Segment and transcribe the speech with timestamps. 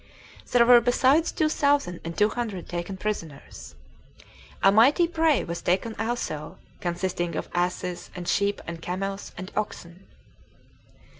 [0.51, 3.75] There were besides two thousand and two hundred taken prisoners.
[4.63, 10.07] A mighty prey was taken also, consisting of asses, and sheep, and camels, and oxen.